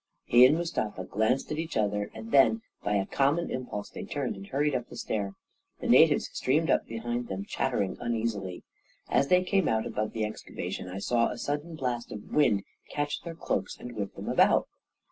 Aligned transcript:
He 0.25 0.47
and 0.47 0.57
Mustafa 0.57 1.03
glanced 1.03 1.51
at 1.51 1.59
each 1.59 1.77
other, 1.77 2.09
then, 2.19 2.63
by 2.81 2.95
a 2.95 3.05
common 3.05 3.51
impulse, 3.51 3.91
they 3.91 4.03
turned 4.03 4.35
and 4.35 4.47
hurried 4.47 4.73
up 4.73 4.89
the 4.89 4.97
stair. 4.97 5.35
The 5.79 5.85
natives 5.87 6.27
streamed 6.33 6.71
up 6.71 6.87
behind 6.87 7.27
them, 7.27 7.45
chat 7.45 7.71
tering 7.71 7.97
uneasily. 7.99 8.63
As 9.09 9.27
they 9.27 9.43
came 9.43 9.67
out 9.69 9.85
above 9.85 10.13
the 10.13 10.23
exca 10.23 10.57
vation, 10.57 10.91
I 10.91 10.97
saw 10.97 11.29
a 11.29 11.37
sudden 11.37 11.75
blast 11.75 12.11
of 12.11 12.31
wind 12.33 12.63
catch 12.89 13.21
their 13.21 13.35
cloaks 13.35 13.77
and 13.79 13.91
whip 13.95 14.15
them 14.15 14.27
about. 14.27 14.67